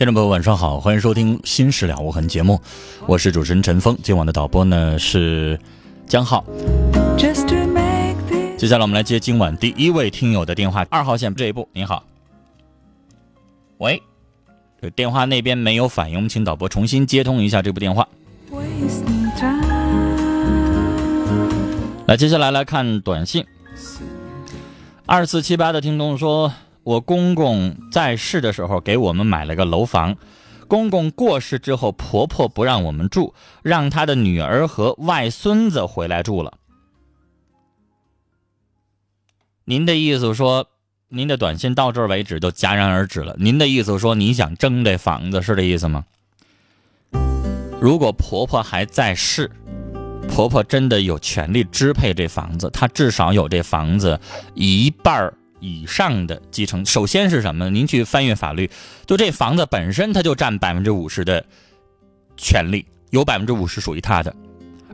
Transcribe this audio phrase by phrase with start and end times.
[0.00, 2.58] 听众朋友，晚上好，欢迎收听《新事了无痕》节目，
[3.06, 3.94] 我是主持人陈峰。
[4.02, 5.60] 今晚的导播呢是
[6.06, 6.42] 江浩。
[8.56, 12.02] 接下来我们来接今晚第一位听友的电话，二号线这一步，您好。
[13.76, 14.02] 喂，
[14.80, 18.08] 这电话那边没有反应，我们请导播重新接通一下这部电话。
[22.06, 23.44] 来，接下来来看短信。
[25.04, 26.50] 二四七八的听众说。
[26.82, 30.16] 我公公在世的时候给我们买了个楼房，
[30.66, 36.54] 公公过世之后，婆婆不让我们住，让她的女儿和外孙子回来住了。
[39.64, 40.66] 您的意思说，
[41.08, 43.36] 您的短信到这儿为止就戛然而止了。
[43.38, 46.04] 您的意思说，你想争这房子是这意思吗？
[47.80, 49.50] 如果婆婆还在世，
[50.28, 54.18] 婆婆真的有权利支配这房子，她至少有这房子
[54.54, 55.34] 一半儿。
[55.60, 57.68] 以上的继承，首先是什么？
[57.68, 58.70] 您去翻阅法律，
[59.06, 61.44] 就这房子本身，它就占百分之五十的
[62.36, 64.34] 权利，有百分之五十属于他的，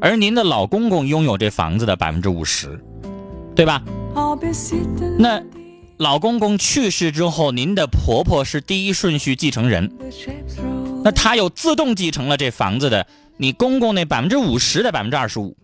[0.00, 2.78] 而您的老公公拥有这房子的百分之五十，
[3.54, 3.80] 对吧？
[5.18, 5.40] 那
[5.98, 9.90] 老公公去世之后，您的婆婆是第一顺序继承人，
[11.04, 13.06] 那她又自动继承了这房子的
[13.36, 15.56] 你公公那百分之五十的百分之二十五，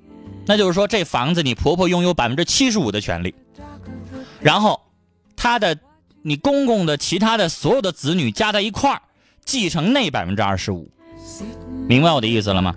[0.46, 3.34] 那就是说这房子你婆婆拥有百分之七十五的权利，
[4.40, 4.80] 然后。
[5.42, 5.76] 他的，
[6.22, 9.02] 你公公的其他的所有的子女加在一块儿，
[9.44, 10.88] 继承那百分之二十五，
[11.88, 12.72] 明白我的意思了吗？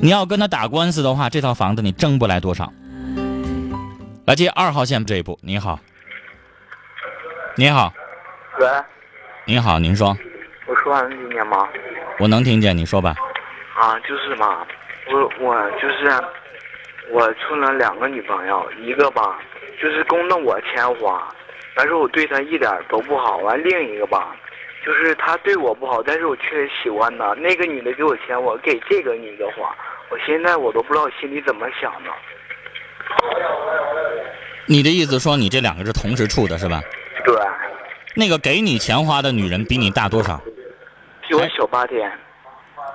[0.00, 2.72] 你要跟他打官司的话，这套房子你挣不来多少。
[4.24, 5.78] 来接二号线这一步，你好，
[7.54, 7.92] 你好，
[8.58, 8.66] 喂，
[9.44, 10.16] 你好，您说，
[10.66, 11.68] 我说话能听见吗？
[12.18, 13.14] 我能听见，你说吧。
[13.74, 14.66] 啊，就是嘛，
[15.12, 16.18] 我我就是
[17.12, 19.38] 我处了两个女朋友，一个吧。
[19.80, 21.28] 就是供着我钱花，
[21.74, 23.36] 但是我对他一点都不好。
[23.38, 24.34] 完另一个吧，
[24.84, 27.34] 就是他对我不好，但是我确实喜欢他。
[27.34, 29.74] 那个女的给我钱，我给这个女的花。
[30.08, 32.10] 我现在我都不知道我心里怎么想的。
[34.66, 36.80] 你的意思说你这两个是同时处的是吧？
[37.24, 37.36] 对。
[38.14, 40.40] 那个给你钱花的女人比你大多少？
[41.28, 42.10] 比我小八天。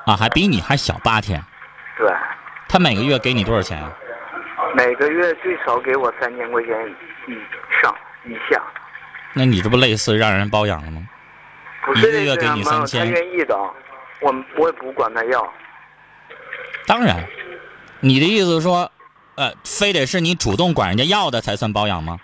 [0.05, 1.39] 啊，还比你还小八天。
[1.97, 2.09] 对。
[2.67, 3.91] 她每个月给你多少钱啊？
[4.75, 6.71] 每个月最少给我三千块钱
[7.27, 7.33] 以
[7.81, 7.93] 上
[8.25, 8.61] 以下，
[9.33, 11.01] 那你这不类似让人包养了吗？
[11.95, 13.57] 一个月给你三千，他愿意的，
[14.19, 15.53] 我我也不管他要。
[16.85, 17.25] 当然，
[17.99, 18.91] 你的意思是说，
[19.35, 22.19] 呃，非得是你主动管人家要的才算包养吗？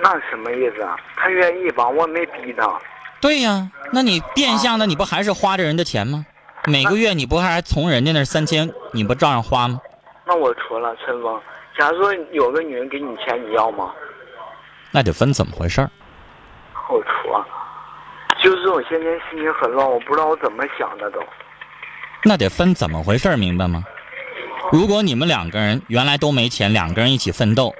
[0.00, 0.96] 那什么意思啊？
[1.16, 2.78] 他愿意吧，我没逼他。
[3.20, 6.24] 对呀，那你变相的你不还是花着人的钱吗？
[6.66, 9.80] 每个月你不还从人家那三千，你不照样花吗？
[10.28, 11.40] 那我错了，春风。
[11.78, 13.90] 假如说有个女人给你钱，你要吗？
[14.90, 15.90] 那得分怎么回事儿。
[16.90, 17.46] 我错了，
[18.42, 21.18] 就是我现在心情很乱，我不知道我怎么想的都。
[22.24, 23.82] 那得分怎么回事儿，明白吗？
[24.70, 27.74] 如果你们两个人原来都没钱，两个人一起奋斗，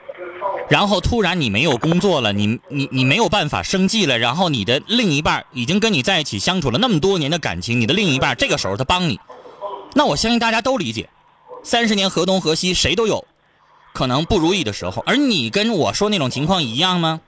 [0.71, 9.21] 然后突然你没有工作了，你你你没有办法生计了，然后你的另一半已经跟你在一起相处了那么多年的感情，你的另一半这个时候他帮你，
[9.95, 11.11] 那我相信大家都理解。
[11.63, 13.25] 三十年河东河西，谁都有
[13.93, 15.03] 可能不如意的时候。
[15.07, 17.21] 而你跟我说那种情况一样吗？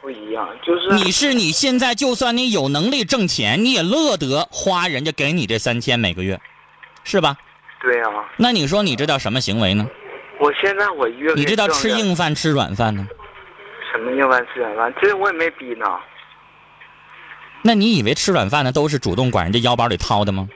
[0.00, 6.38] 不一样，就是你是你现在就算你有能力挣钱，你也乐得花人家给你这三千每个月，
[7.04, 7.36] 是吧？
[7.80, 8.04] 对呀。
[8.36, 9.86] 那你说你这叫什么行为呢？
[10.38, 13.06] 我现在我一月你这叫吃硬饭吃软饭呢？
[13.90, 14.92] 什么硬饭吃软饭？
[15.00, 15.86] 这我也没逼呢。
[17.62, 20.46] 那你以为吃软饭的都是主动管人家腰包里掏的吗？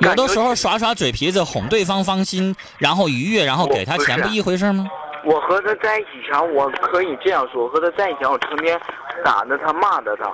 [0.00, 4.86] 有的时候耍耍嘴皮子哄对方芳心，然后愉悦，然后给他钱，不一回事吗？
[5.24, 8.78] 我和他在一起前，我可以这样说，我和他在一起前，我成天
[9.24, 10.30] 打着他，骂着他，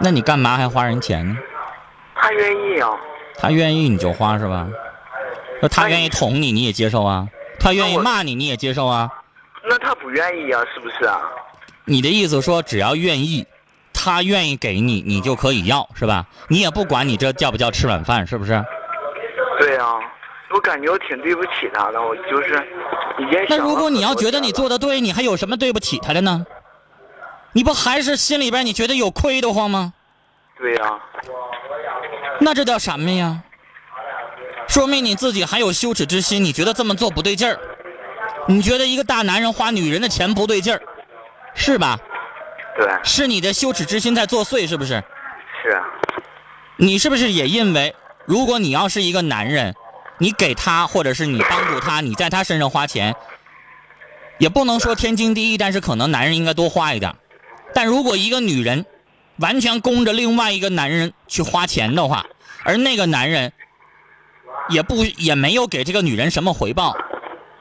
[0.00, 1.36] 那你干嘛还花人钱呢？
[2.14, 2.90] 他愿意啊。
[3.36, 4.68] 他愿意你就花是吧？
[5.60, 7.26] 那他愿意捅你，你也接受啊？
[7.58, 9.10] 他愿意骂你，你也接受啊？
[9.68, 11.20] 那他不愿意啊，是不是啊？
[11.86, 13.46] 你的意思说，只要愿意，
[14.04, 16.26] 他愿意给你，你就可以要是吧？
[16.48, 18.62] 你也不管你这叫不叫吃软饭，是不是？
[19.58, 19.94] 对啊，
[20.50, 22.62] 我感觉我挺对不起他的，我就是
[23.18, 26.44] 已经那如果你要觉得你做的对，你还有什么对不起他的呢？
[27.52, 29.94] 你不还是心里边你觉得有亏得慌吗？
[30.58, 31.00] 对呀、
[32.40, 33.42] 那这叫什么呀？
[34.68, 37.58] 说明你自己还有羞耻之心，你觉得这么做不对劲儿，
[38.46, 40.82] 你觉得一个大男人花女人的钱不对劲儿，
[41.54, 41.98] 是吧？
[42.76, 45.02] 对，是你的羞耻之心在作祟，是不是？
[45.62, 45.82] 是啊，
[46.76, 47.94] 你是不是也认为，
[48.26, 49.74] 如果你要是一个男人，
[50.18, 53.14] 你给他或者是你帮助他，你在他身上花钱，
[54.38, 57.14] 也不能说天经地义，但是可能男人应该多花一点。
[57.72, 58.84] 但如果一个女人
[59.36, 62.26] 完全供着另外一个男人去花钱的话，
[62.64, 63.52] 而那个男人
[64.68, 66.96] 也不也没有给这个女人什么回报，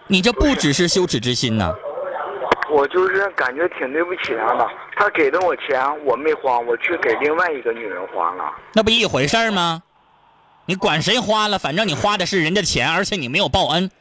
[0.08, 1.74] 你这不只是羞耻之心呐、
[2.74, 4.68] 我就是感觉挺对不起他的。
[4.96, 8.52] 他给的我钱我没花，我去给另外一个女人花了。
[8.74, 9.84] 那不一回事儿吗？
[10.66, 13.92] 你管谁花了，反正你花的是人家钱，而且你没有报恩，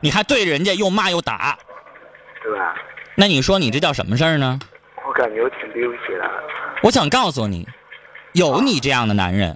[0.00, 1.58] 你还对人家又骂又打，
[2.42, 2.74] 对吧？
[3.16, 4.58] 那你说你这叫什么事儿呢？
[5.06, 6.42] 我感觉我挺对不起他的
[6.82, 7.68] 我想告诉你，
[8.32, 9.50] 有你这样的男人，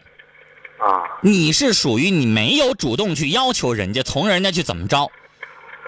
[0.78, 1.04] 啊。
[1.22, 5.10] 你是属于你没有主动去要求人家，从人家去怎么着，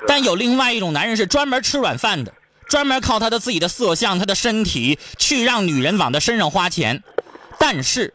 [0.06, 2.32] 但有另外一种男人是专门吃软饭的，
[2.68, 7.02] 专门靠他的自己的色相、他的身体去让女人往他身上花钱，
[7.58, 8.12] 但是，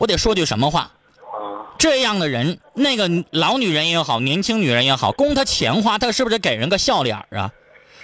[0.00, 0.80] 我得说句什么话？
[0.80, 7.50] 啊，这样的人，那个老女人也好，年轻女人也好，供他钱花，他是不是给人个笑脸儿啊？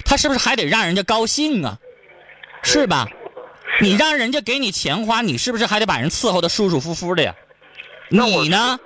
[0.04, 1.78] 他是不是还得让人家高兴啊？
[2.62, 3.08] 是吧？
[3.80, 7.34] 你让人家给你钱花，你是不是还得把人伺候的舒舒服服的呀？
[8.10, 8.78] 那你呢？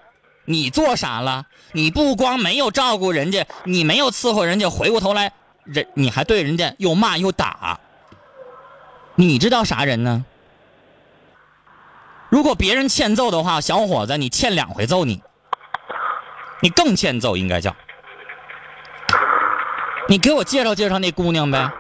[0.46, 1.44] 你做啥了？
[1.72, 5.32] 你不光没有照顾人家，你没有伺候人家，回过头来，
[5.64, 7.78] 人你还对人家又骂又打。
[9.16, 10.24] 你知道啥人呢？
[12.28, 15.22] 如果别人欠揍的话，小伙子，你欠两回揍你，
[16.60, 17.74] 你更欠揍，应该叫。
[20.08, 21.70] 你给我介绍介绍那姑娘呗。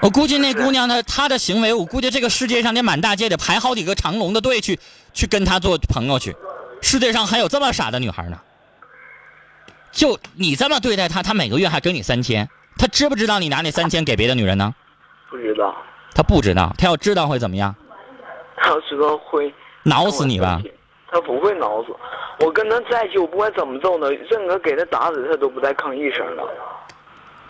[0.00, 4.78] 我估计那姑娘她她的行为，我估计这个世界上得满大街得排好几个长龙的队去
[5.12, 6.34] 去跟她做朋友去。
[6.80, 8.38] 世界上还有这么傻的女孩呢？
[9.90, 14.74] 就你这么对待她，她每个月还给你三千，她知不知道你拿那三千给别的女人呢？
[15.30, 15.74] 不知道，
[16.14, 17.74] 她不知道，她要知道会怎么样？
[18.56, 19.52] 她要知道会
[19.82, 20.60] 挠死你吧！！
[21.10, 21.94] 她不会挠死
[22.40, 26.42] 我，跟她在一起，我不管怎么揍她，任何给她打死，她都不带吭一声的。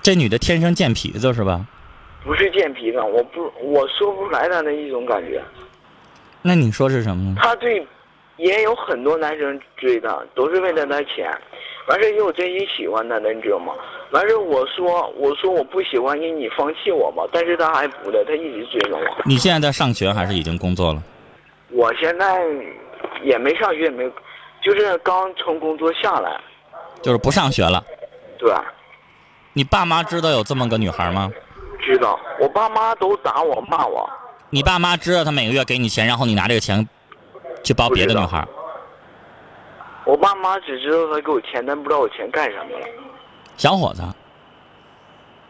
[0.01, 1.67] 这女的天生贱皮子是吧？
[2.25, 5.43] 不是贱皮子，我不，我说不出来她那一种感觉。
[6.43, 7.37] 那你说是什么呢？
[7.41, 7.87] 她对，
[8.38, 11.30] 也有很多男生追她，都是为了她钱。
[11.88, 13.73] 完事也有真心喜欢她的，你知道吗？
[14.11, 17.23] 完事我说，我说我不喜欢你，你放弃我吧。
[17.33, 19.02] 但是她还不的，她一直追着我。
[19.25, 21.02] 你现在在上学还是已经工作了？
[21.71, 22.42] 我现在
[23.23, 24.11] 也没上学，也没，
[24.62, 26.40] 就是刚从工作下来。
[27.02, 27.85] 就是不上学了。
[28.38, 28.52] 对，
[29.52, 31.30] 你爸妈知道有这么个女孩吗？
[31.80, 32.18] 知道。
[32.38, 34.09] 我爸妈都打我骂我。
[34.50, 36.88] 你爸妈知道他每个月给你钱，然后你拿这个钱
[37.65, 38.47] 去包别的女孩，
[40.05, 42.87] 我爸妈只知道他给我钱，但不知道我钱干什么了。
[43.57, 44.03] 小伙子，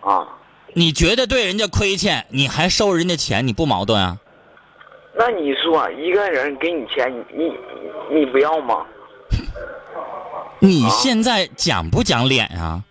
[0.01, 0.27] 啊，
[0.75, 4.17] 你觉得对人家亏欠，你还收人家钱，你不矛盾啊？
[5.15, 8.85] 那你说一个人给你钱，你你你不要吗？
[10.61, 12.83] 你现在讲不讲脸啊？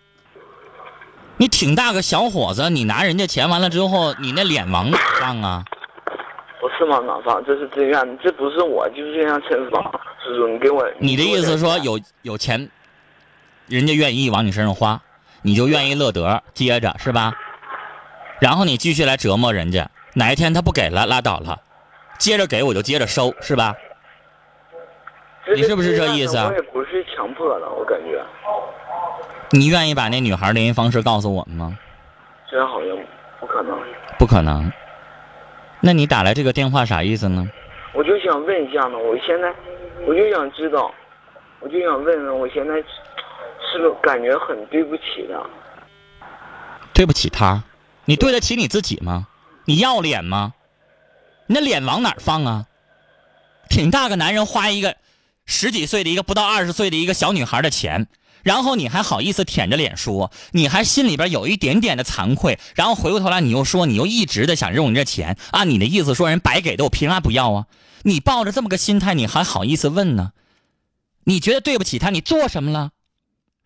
[1.38, 5.64] 你挺大个小伙子，你拿人家钱完了之后，你那脸往哪放啊？
[6.62, 7.00] 我是吗？
[7.00, 7.44] 老方？
[7.46, 9.84] 这是自愿，这不是我，就是这样称方。
[10.24, 10.88] 叔叔，你给我。
[10.98, 12.70] 你的意思说有有钱，
[13.68, 15.00] 人家愿意往你身上花，
[15.44, 17.34] 你就愿意乐得，接着是吧？
[18.40, 21.60] 然后你继续来折磨人家，哪一天他不给了，拉倒了，
[22.18, 23.76] 接着给我就接着收，是吧？
[25.56, 28.22] 你是不是这意思啊我也不是强迫的，我感觉
[29.52, 31.78] 你愿意把那女孩联系方式告诉我们吗？
[32.50, 32.98] 这好像
[33.40, 33.80] 不可能。
[34.18, 34.70] 不可能。
[35.88, 37.48] 那你打来这个电话啥意思呢？
[37.94, 39.56] 我就想问一下呢，我现在
[40.06, 40.94] 我就想知道，
[41.62, 45.50] 我就想问问，我现在是不是感觉很对不起他？
[46.94, 47.64] 对不起他，
[48.04, 49.28] 你对得起你自己吗？
[49.64, 50.56] 你要脸吗？
[51.46, 52.66] 你那脸往哪儿放啊？
[53.70, 54.94] 挺大个男人花一个
[55.46, 58.08] 十几岁的一个不到二十岁的一个小女孩的钱，
[58.44, 67.66] 然后你还好意思舔着脸说，你还心里边有一点点的惭愧，然后回过头来你又说你又一直的想用你这钱，按你的意思说人白给的，我凭啥不要啊？
[68.04, 70.32] 你抱着这么个心态，你还好意思问呢？
[71.26, 72.92] 你觉得对不起他，你做什么了？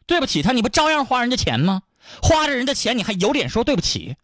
[0.08, 1.84] 对不起他，你不照样花人家钱吗？
[2.22, 4.16] 花着人家钱，你还有脸说对不起？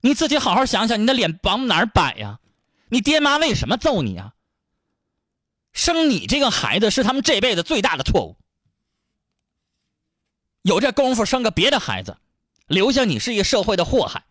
[0.00, 2.40] 你自己好好想想，你的脸往哪摆呀？
[2.88, 4.32] 你爹妈为什么揍你啊？
[5.72, 8.36] 生你这个孩子是他们这辈子最大的错误。
[10.66, 12.16] 有这功夫生个别的孩子，
[12.66, 14.24] 留下你是一个社会的祸害。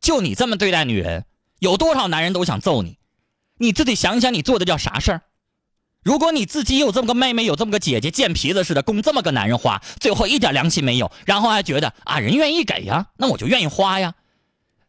[0.00, 1.26] 就你这么对待女人，
[1.58, 2.96] 有多少男人都想揍你？
[3.58, 5.20] 你自己想想，你做的叫啥事儿？
[6.02, 14.14] 如果你自己有这么个妹妹，有这么个姐姐，贱皮子似的供这么个男人花，最后一点良心没有，然后还觉得啊人愿意给呀，那我就愿意花呀。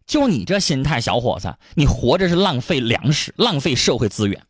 [0.08, 4.42] 就你这心态，小伙子，你活着是浪费粮食，浪费社会资源。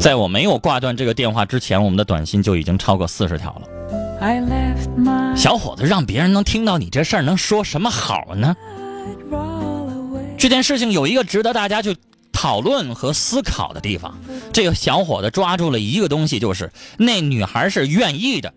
[0.00, 5.36] 在我没有挂断这个电话之前，我们的短信就已经超过四十条了。
[5.36, 8.56] 小伙子，让别人能听到你这事儿，能说什么好呢？
[10.38, 11.94] 这件事情有一个值得大家去
[12.32, 14.18] 讨论和思考的地方。
[14.54, 18.54] 这个小伙子抓住了一个东西，就是那女孩是愿意的，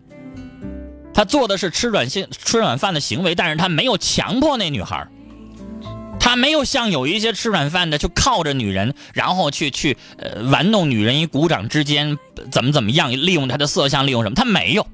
[1.12, 5.06] 他做的是吃软性吃软饭的行为，但是他没有强迫那女孩。
[6.24, 12.16] 他没有像有一些吃软饭的，就靠着女人，然后去去呃玩弄女人，一鼓掌之间
[12.50, 14.34] 怎么怎么样，利用她的色相，利用什么？
[14.34, 14.86] 他没有，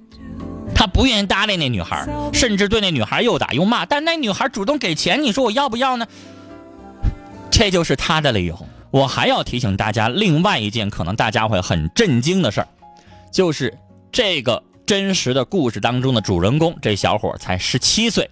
[0.75, 3.87] 他不愿意搭理那女孩，甚至对那女孩又打又骂。
[3.87, 6.04] 但那女孩主动给钱，你说我要不要呢？
[7.49, 8.66] 这就是他的理由。
[8.90, 12.66] 我还要提醒大家，另外一件可能大家会很震惊的事儿，
[13.32, 13.78] 就是
[14.10, 18.28] 这个真实的故事当中的主人公，这小伙才十七岁。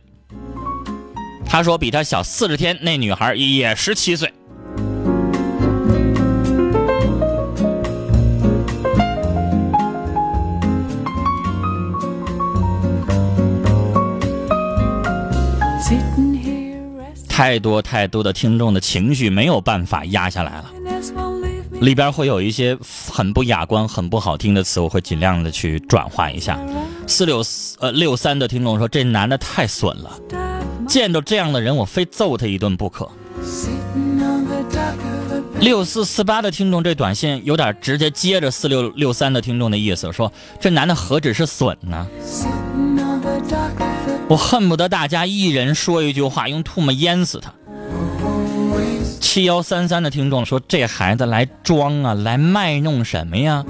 [1.49, 4.33] 他说比他小四十天，那女孩也十七岁。
[17.29, 20.73] 太多太多的听众的情绪没有办法压下来了，
[21.81, 22.77] 里边会有一些
[23.09, 26.59] 很不雅观、很不好听的词，我会尽量的去转化一下。
[27.07, 27.41] 四六
[27.79, 30.11] 呃六三的听众说：“这男的太损了，
[30.89, 33.09] 见到这样的人，我非揍他一顿不可。”
[35.61, 42.07] 六四四八的听众这短信有点直接接着四六六三的听众的意思，说：“这男的何止是损呢？”
[44.29, 47.53] 我恨不得大家一人说一句话，用唾沫淹死他。
[49.21, 53.65] 七幺三三的听众说：“这孩子来装啊，来卖弄什么呀？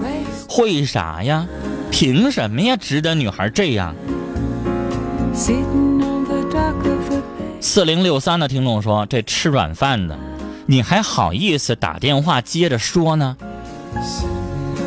[0.48, 1.46] 会啥呀？
[1.90, 2.76] 凭什么呀？
[2.76, 3.94] 值得女孩这样？”
[7.60, 10.16] 四零六三的听众说：“这吃软饭的，
[10.66, 13.36] 你还好意思打电话接着说呢？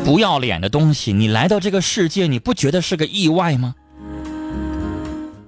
[0.04, 1.12] 不要脸的东西！
[1.12, 3.74] 你来到这个世界，你不觉得是个意外吗？”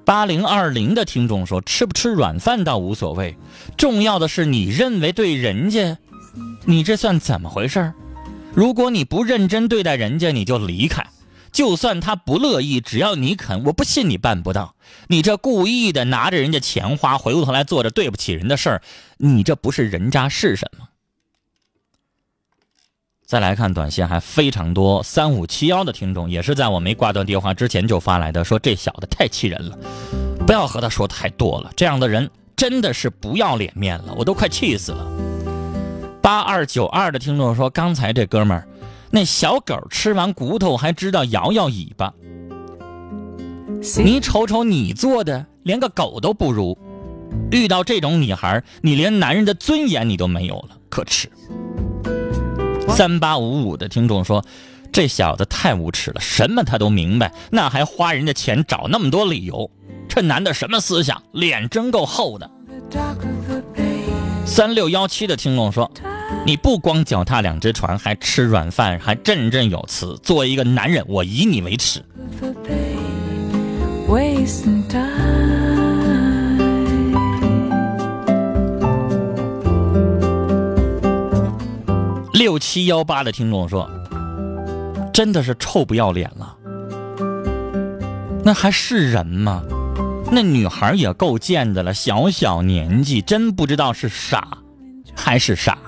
[0.05, 3.37] 八零二零的听众说：“吃不吃软饭倒无所谓，
[3.79, 5.97] 重要的是你认为对人家，
[6.67, 7.95] 你这算怎么回事
[8.53, 11.07] 如果你不认真对待人家，你就离开。
[11.55, 14.75] 就算他不乐意，只要你肯，我不信你办不到。
[15.07, 18.83] 你这故意的拿着人家钱花，回过头来做着对不起人的事儿，
[19.19, 20.89] 你这不是人渣是什么？”
[23.25, 29.79] 再来看短信还非常多，三五七幺的听众也是在我没挂断电话之前就发来的，说这小子太气人了，
[30.45, 35.07] 不要和他说太多了，这样的人真的是不要脸面了，我都快气死了。
[36.21, 38.67] 八二九二的听众说，刚才这哥们儿，
[39.15, 42.13] 那小狗吃完骨头还知道摇摇尾巴，
[44.03, 46.77] 你瞅瞅你做的，连个狗都不如，
[47.53, 51.31] 遇到这种女孩，你连男人的尊严你都没有了，可耻。
[52.89, 54.45] 三八五五的听众说
[54.93, 59.71] ：“这小子太无耻了，什么他都明白，那还花人家钱找那么多理由，
[60.09, 62.51] 这男的什么思想，脸真够厚的。”
[64.45, 65.89] 三六幺七的听众说
[66.47, 70.19] ：“你不光脚踏两只船，还吃软饭，还振振有词。
[70.23, 72.03] 作为一个男人，我以你为耻。”
[82.33, 83.89] 六七幺八的听众说
[85.15, 86.57] ：“真的是臭不要脸了，
[88.45, 89.63] 那还是人吗？
[90.31, 94.59] 那女孩也够贱的了，小小年纪，真不知道是傻
[95.15, 95.79] 还是傻。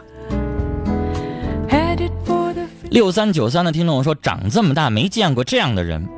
[2.91, 6.09] 六三九三的听众说，长这么大没见过这样的人，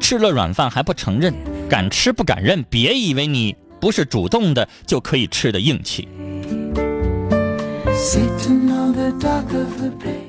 [0.00, 1.32] 吃了软饭还不承认，
[1.68, 6.08] 敢吃不敢认，别以为你不是主动的就可以吃的硬气。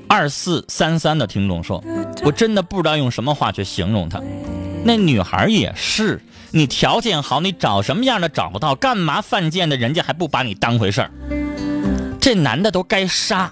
[0.07, 1.83] 二四三三的听众说，
[2.23, 4.21] 我真的不知道用什么话去形容他。
[4.85, 6.21] 那女孩也是，
[6.51, 11.11] 你条件好，你找什么样的找不到，干嘛犯贱的人家还不把你当回事儿？
[12.21, 13.51] 这男的都该杀。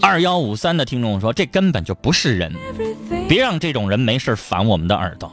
[0.00, 2.52] 二幺五三的听众说，这根本就不是人，
[3.28, 5.32] 别让这种人没事烦我们的耳朵。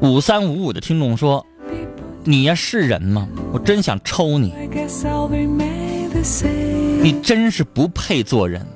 [0.00, 1.44] 五三五五的听众说，
[2.24, 3.28] 你呀是人吗？
[3.52, 4.54] 我真想抽你，
[7.02, 8.66] 你真是不配做人。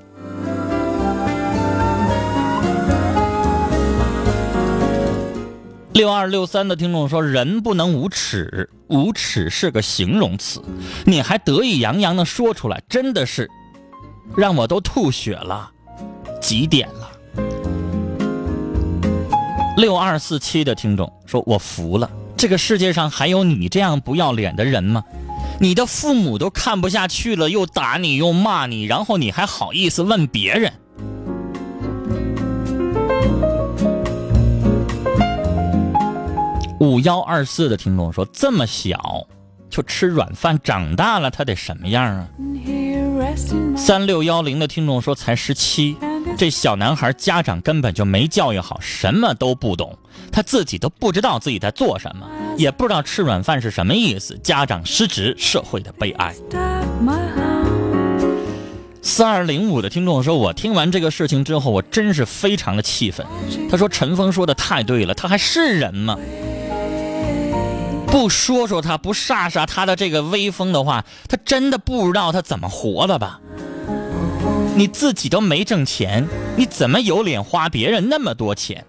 [5.96, 10.62] 六二六三的听众说：“人不能无耻，无耻是个形容词，
[11.06, 13.48] 你还得意洋洋的说出来，真的是
[14.36, 15.70] 让我都吐血了。”
[16.38, 17.10] 几点了？
[19.78, 25.02] 六二四七的听众说：“我服了，这个世界上还有你这样不要脸的人吗？
[25.58, 30.74] 你的父母都看不下去了，又打你又骂你，然后你还好意思问别人？”
[36.80, 39.26] 五幺二四的听众说：“这么小
[39.70, 42.28] 就吃软饭，长大了他得什么样啊？”
[43.76, 45.96] 三六幺零的听众说：“才十七，
[46.36, 49.96] 这小男孩家长根本就没教育好，什么都不懂，
[50.30, 52.28] 他自己都不知道自己在做什么，
[52.58, 54.38] 也不知道吃软饭是什么意思。
[54.42, 56.34] 家长失职，社会的悲哀。”
[59.02, 63.24] 四二零五的听众说：“我听完这个事情之后，我真是非常的气愤。”
[63.70, 66.18] 他说：“陈峰说的太对了，他还是人吗？”
[68.06, 73.40] 不说说他，不煞煞他的这个威风的话，他真的不知道他怎么活的吧？
[74.74, 78.84] 你自己都没挣钱，你怎么有脸花别人那么多钱？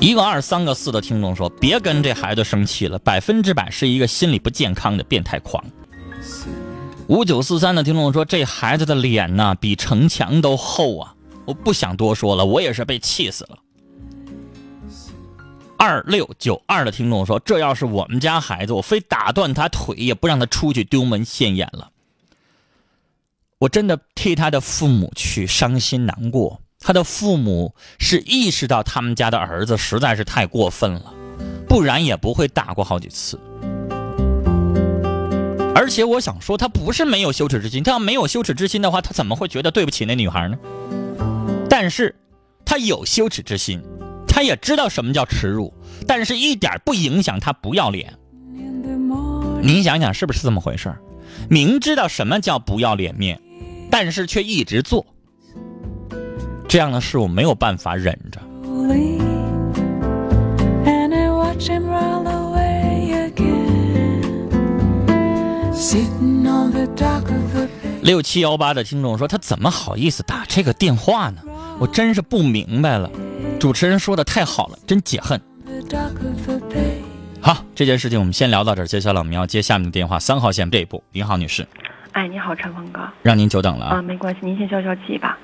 [0.00, 5.62] 一个二三个四的听众说：“别跟这孩子生气了，百分之百是一个心理不健康的变态狂。”
[7.06, 11.14] 五九四三的听众说：“这孩子的脸呐，比城墙都厚啊！”
[11.50, 13.58] 我不想多说了，我也是被气死了。
[15.76, 21.90] 二六九二的听众说：“这要是我们家孩子，我非打断他腿，也不让他出去丢门现眼了。”
[23.58, 26.60] 我真的替他的父母去伤心难过。
[26.78, 31.12] 他的父母是意识到他们家的儿子实在是太过分了，
[31.68, 33.40] 不然也不会打过好几次。
[35.74, 40.58] 而且我想说，他不是没有羞耻之心，他要没有羞耻之心的话，他怎么会觉得对不起那女孩呢？
[41.82, 42.14] 但是，
[42.62, 43.80] 他有羞耻之心，
[44.28, 45.72] 他也知道什么叫耻辱，
[46.06, 48.12] 但是一点不影响他不要脸。
[49.62, 50.94] 您想想是不是这么回事
[51.48, 53.40] 明知道什么叫不要脸面，
[53.90, 55.06] 但是却一直做，
[56.68, 58.38] 这样的事我没有办法忍着。
[68.02, 71.42] 六七幺八的听众说：“他怎么好意思打这个电话呢？”
[71.80, 73.10] 我真是不明白了，
[73.58, 75.40] 主持人说的太好了，真解恨。
[77.40, 81.02] 好，这件事情我们先聊到这儿，接下来我们要接下面的电话，三号线这一步。
[81.10, 81.66] 您好，女士。
[82.12, 83.00] 哎，你好，陈峰哥。
[83.22, 84.02] 让您久等了啊。
[84.02, 85.38] 没关系，您先消消气吧。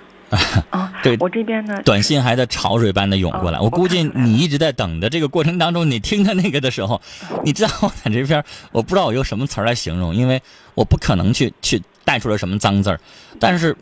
[0.69, 3.59] 啊，对，我这边呢，短信还在潮水般的涌过来。
[3.59, 7.01] 我估计你一直在等的这个过程当中，你听他那个的时候，
[7.45, 10.43] 你知道我在这边，我不知道我用什么词来形容，因为
[10.75, 13.01] 我不可能去去带出来什么脏字儿，
[13.41, 13.75] 但是。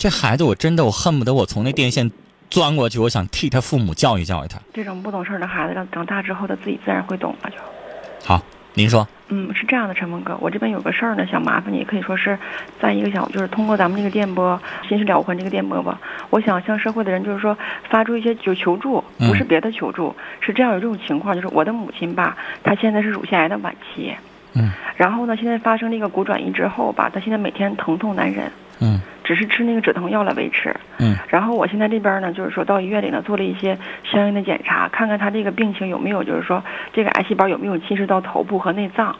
[0.00, 2.10] 这孩子，我真的我恨不得我从那电线
[2.48, 4.58] 钻过去，我想替他父母教育教育他。
[4.72, 7.50] 这种不懂事儿的孩子，长长大之后他自己自然会懂了。
[7.50, 7.56] 就
[8.24, 9.06] 好，您说。
[9.28, 12.38] 嗯，是这样的，陈峰哥，我这边有个事儿呢，想麻烦你，可以说是
[12.80, 14.58] 在一个想，就是通过咱们这个电波
[14.88, 17.54] “心事了无痕”这个电波吧，我想向社会的人，就是说
[17.90, 24.14] 发出一些就求助，不是别的求助，是这样有这种情况，就是我的母亲吧，她现在是乳腺癌的晚期，
[24.54, 29.00] 嗯，然后呢，现在发生这个骨转移之后吧，她现在每天疼痛难忍，嗯。
[29.22, 36.60] 只是吃那个止疼药来维持，嗯，然后我现在这边呢，就是说到医院里呢做了一些相应的检查，看看他这个病情有没有，就是说
[36.92, 39.14] 这个癌细胞有没有侵蚀到头部和内脏。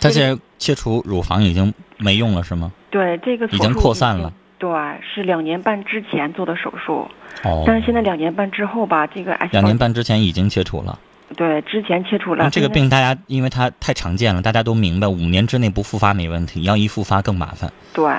[0.00, 2.72] 他现在切除乳房已经没用了，是吗？
[2.88, 4.32] 对，这个已经扩散了。
[4.56, 4.70] 对，
[5.02, 7.06] 是两年半之前做的手术。
[7.44, 7.64] 哦。
[7.66, 10.98] 但是现在两年半之后吧，这个癌细胞两年半之前已经切除了。
[11.36, 12.48] 对，之前切除了。
[12.48, 17.70] 这个病大家因为它太常见了，大家都明白，五年之内不复发没问题，要一复发更麻烦。
[17.92, 18.10] 对，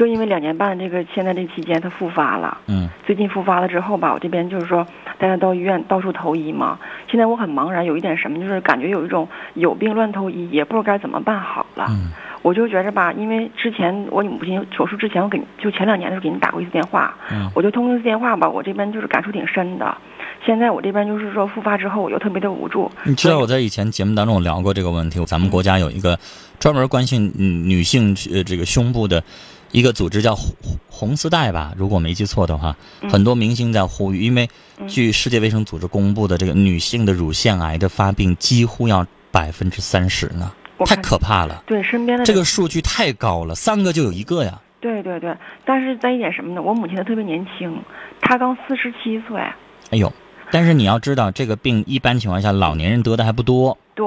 [0.00, 4.86] 就因为两年半这个现在这期间它复发了，嗯最近复发了之后吧，我这边就是说
[5.18, 6.78] 大家到医院到处投医嘛。
[7.06, 11.84] 现在我很茫然，有一点什么，就是感觉有一种有病乱投医，也不知道该怎么办好了。
[11.90, 12.10] 嗯
[12.42, 19.94] 我就觉着吧，因为之前我母亲手术之前，我给就前两年的时候给您打过一次电话，嗯我就通过一次电话吧，我这边就是感触挺深的。
[20.46, 22.90] 现在我这边就是说复发之后，我又特别的无助。
[23.04, 26.18] 你知道我在以前节目当中我聊过这个问题，咱们国家有一个
[26.58, 29.22] 专门关心嗯女性呃这个胸部的
[29.72, 30.54] 一个组织叫红
[30.88, 33.10] 红丝带吧，如果没记错的话，嗯。
[33.10, 34.48] 很多明星在呼吁，因为
[34.88, 40.52] 据世界卫生组织公布的这个女性的乳腺癌的发病几乎要百分之三十呢，
[40.84, 44.60] 太可怕了，对身边的这个数据太高了，三个就有一个呀。
[44.80, 46.62] 对对对，但是在一点什么呢？
[46.62, 47.82] 我母亲她特别年轻，
[48.20, 49.38] 她刚四十七岁。
[49.90, 50.12] 哎呦，
[50.50, 54.06] 但是你要知道，这个病一般情况下老年人得的还不多，对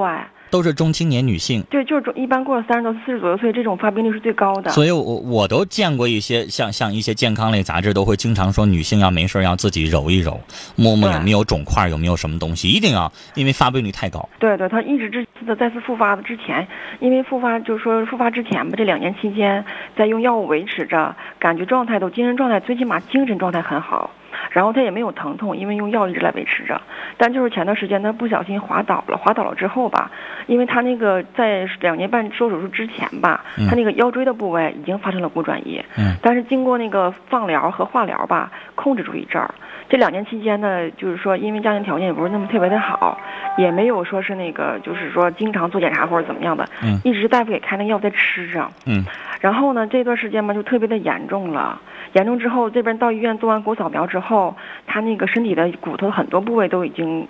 [0.53, 1.63] 都是中青年女性。
[1.71, 4.69] 对，就是说一般过了三十多、四十左右岁，这种发病率是最高的。
[4.69, 10.39] 所以我我都见过一些像像一些健康类杂志都会经常说女性要没事要自己揉一揉，
[10.75, 14.29] 摸摸有没有肿块，有没有什么东西，一定要，因为发病率太高。
[14.37, 16.67] 对对，她一直这次的再次复发的之前，
[16.99, 19.65] 因为复发就是说复发之前吧，这两年期间
[19.97, 24.11] 在用药物维持着，感觉状态都精神状态最起码精神状态很好，
[24.53, 26.79] 然后他也没有疼痛，因为用药一直来维持着。
[27.17, 30.11] 但就是前段时间他不小心滑倒了，滑倒了之后吧，
[30.45, 39.53] 因为他那个在两年半做手术之前吧，他那个腰椎的部位已经发生了骨转移，嗯但是经过那个放疗和化疗吧，控制住一阵儿。
[39.89, 43.19] 这两年期间呢，就是说因为家庭条件也不是那么特别的好，
[43.57, 48.67] 也没有说是那个就是说经常做检查或者怎么样的，嗯一直大夫给开那药在吃着。
[48.85, 49.03] 嗯
[49.39, 51.79] 然后呢，这段时间嘛就特别的严重了，
[52.13, 54.56] 严重之后这边到医院做完骨扫描之后，
[54.88, 57.28] 他那个身体的骨头很多部位都已经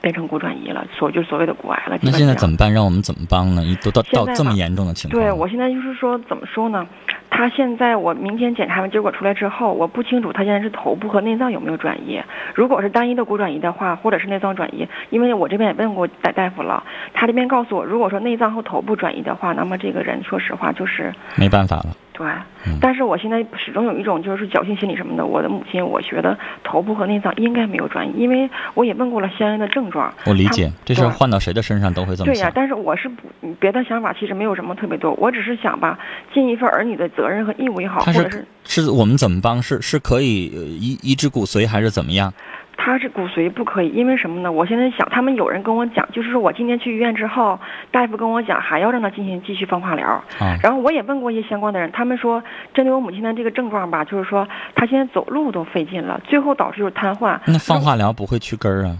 [0.00, 1.98] 变成骨转移了，所就是所谓的骨癌了。
[2.02, 2.72] 那现在怎么办？
[2.72, 3.62] 让我们怎么帮呢？
[3.64, 6.86] 一都到到这么严重的情况，对我现在就是说，怎么说呢？
[7.30, 12.20] 他现在我明天检查完结果出来之后，我不清楚他现在是头部和内脏有没有转移。
[12.54, 21.96] 如果是单一的骨转移的话，或者是内脏转移，因为我这边也问过大大夫了，他这边告诉我，如果说内脏和头部转移的话，那么这个人说实话就是没办法了。
[22.14, 22.26] 对。
[22.66, 25.26] 嗯但是我现在始终有一种就是侥幸心理什么的。
[25.26, 30.12] 我的母亲，我觉得头部和内脏应该没有转移，因为我也问过了相应的症状。
[30.24, 32.52] 我理解，这事儿换到谁的身上都会这么对呀、想。
[32.54, 33.28] 但是我是不
[33.60, 35.98] 别的想法，其实没有什么特别多，我只是想吧，
[36.32, 39.60] 尽一份儿女的责任和义务也好，他或者是是是我们怎么帮？
[39.62, 42.32] 是是可以呃移移植骨髓还是怎么样？
[42.76, 44.50] 他是骨髓不可以，因为什么呢？
[44.50, 47.58] 我现在想，他们有人跟我讲，就是说我今天去医院之后，
[47.90, 50.06] 大夫跟我讲还要让他进行继续放化疗，
[50.38, 52.42] 啊然后我也问过一些相关的人，他们说
[52.74, 57.38] 针对我母亲的这个症状吧，就是说她现在走路都费劲了，最后导致就是瘫痪。
[57.46, 58.96] 那放化疗不会去根儿啊？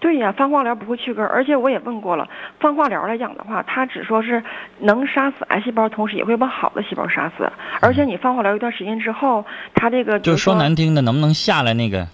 [0.00, 2.28] 对呀，放化疗不会去根儿，而且我也问过了，
[2.60, 4.40] 放化疗来讲的话，它只说是
[4.78, 7.50] 能杀死癌细胞，同时也会把好的细胞杀死。
[7.80, 12.06] 而且你放化疗一段时间之后，它这个就是说说难听的，能不能下来那个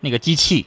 [0.00, 0.66] 那个机器？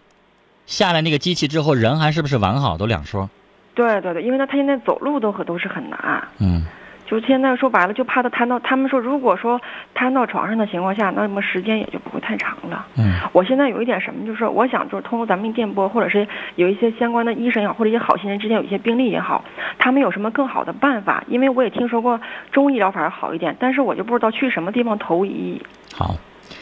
[0.65, 3.29] 下来那个机器之后，人还是不是完好都两说。
[3.73, 6.63] 对对对，因为他他现在走路都可都是很难，嗯，
[7.07, 8.59] 就现在说白了，就怕他瘫到。
[8.59, 9.59] 他们说，如果说
[9.95, 12.85] 瘫到床上的情况下，那么时间也就不会太长了。
[12.97, 19.43] 嗯，我现在有一点什么，就是我想就是通过咱们电波，或者是有一些相关的医生也好，或者一些好心人之间有一些病例也好，
[19.79, 21.23] 他们有什么更好的办法？
[21.27, 22.19] 因为我也听说过
[22.51, 25.59] 中医疗法好一点，但是我就不知道去什么地方投医。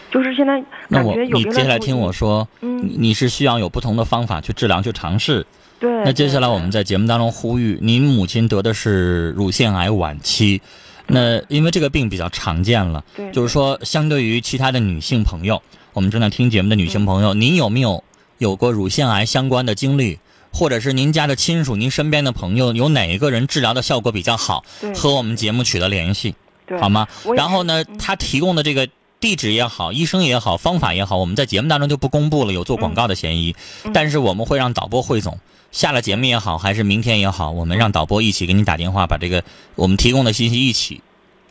[0.09, 2.87] 好，就是现在那我感觉有你接下来听我说，嗯。
[2.87, 5.45] 你你是需要有不同的方法去治疗去尝试。
[5.79, 5.89] 对。
[6.03, 10.61] 那接下来我们在节目当中呼吁，您母亲得的是乳腺癌晚期，
[11.07, 15.61] 那因为这个病比较常见了，对就是说相对于其他的女性朋友，
[15.93, 18.03] 我们正在听节目的女性朋友，您有没有
[18.37, 20.19] 有过乳腺癌相关的经历？
[20.49, 24.91] 或者是您家的亲属、您身边的朋友，有哪一个人治疗的效果比较好，对。
[24.93, 26.33] 和我们节目取得联系，
[26.65, 28.87] 对好吗然后呢他提供的这个
[29.19, 33.55] 地址也好，医生也好，方法也好，我们在节目当中就不公布了，有做广告的嫌疑。
[33.83, 35.39] 嗯但是我们会让导播汇总，
[35.71, 39.43] 下了节目也好，还是明天也好，我们让导播一起给你打电话，把这个
[39.75, 41.01] 我们提供的信息一起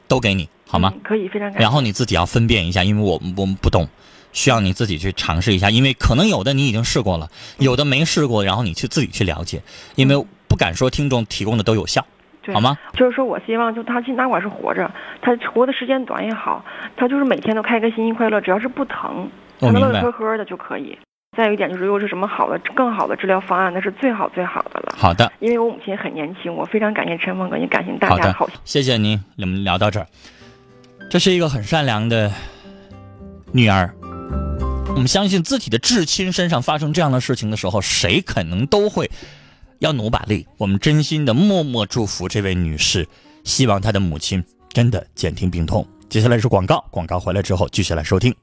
[0.07, 0.93] 都给你，好吗？
[0.95, 1.59] 嗯可以，非常感谢。
[1.59, 3.89] 然后你自己要分辨一下，因为我们我们不懂，
[4.33, 9.61] 需要你自己去尝试一下，因为可能有的你已经试过了，有的没试过，然后你去自己去了解，
[9.97, 12.16] 因为不敢说听众提供的都有效，对
[12.55, 12.77] 好吗？
[12.95, 16.65] 就是说我希望，就他尽哪管是活着，他活的时间短也好，
[16.97, 19.29] 他就是每天都开开心心快乐，只要是不疼，
[19.61, 20.99] 他能乐呵呵的就可以。
[21.37, 24.95] 再有一点就是，如果是什么好的、更好的治疗方案，那是最好最好的了。
[24.97, 30.07] 好的，因为我母亲很年轻，我非常感谢陈峰哥，也感谢大好的家好。，谢谢您，我们聊到这儿。
[31.11, 32.33] 这是一个很善良的
[33.53, 33.95] 女儿，
[34.89, 39.11] 我们相信自己的至亲身上发生这样的事情的时候，谁可能都会
[39.79, 40.47] 要努把力。
[40.57, 43.07] 我们真心的默默祝福这位女士，
[43.45, 45.87] 希望她的母亲真的减轻病痛。
[46.09, 48.35] 接下来是广告，广告回来之后继续来收听。